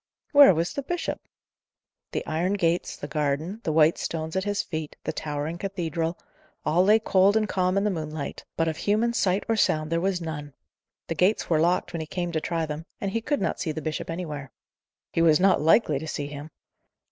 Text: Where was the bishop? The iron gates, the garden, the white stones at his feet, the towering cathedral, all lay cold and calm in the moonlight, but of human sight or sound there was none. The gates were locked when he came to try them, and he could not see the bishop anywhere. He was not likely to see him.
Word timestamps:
Where 0.31 0.55
was 0.55 0.73
the 0.73 0.81
bishop? 0.81 1.21
The 2.11 2.25
iron 2.25 2.53
gates, 2.53 2.95
the 2.95 3.07
garden, 3.07 3.61
the 3.63 3.71
white 3.71 3.99
stones 3.99 4.35
at 4.35 4.45
his 4.45 4.63
feet, 4.63 4.95
the 5.03 5.13
towering 5.13 5.59
cathedral, 5.59 6.17
all 6.65 6.83
lay 6.83 6.97
cold 6.97 7.37
and 7.37 7.47
calm 7.47 7.77
in 7.77 7.83
the 7.83 7.91
moonlight, 7.91 8.43
but 8.57 8.67
of 8.67 8.77
human 8.77 9.13
sight 9.13 9.43
or 9.47 9.55
sound 9.55 9.91
there 9.91 10.01
was 10.01 10.19
none. 10.19 10.55
The 11.07 11.13
gates 11.13 11.51
were 11.51 11.59
locked 11.59 11.93
when 11.93 11.99
he 12.01 12.07
came 12.07 12.31
to 12.31 12.41
try 12.41 12.65
them, 12.65 12.87
and 12.99 13.11
he 13.11 13.21
could 13.21 13.41
not 13.43 13.59
see 13.59 13.71
the 13.71 13.79
bishop 13.79 14.09
anywhere. 14.09 14.51
He 15.13 15.21
was 15.21 15.39
not 15.39 15.61
likely 15.61 15.99
to 15.99 16.07
see 16.07 16.25
him. 16.25 16.49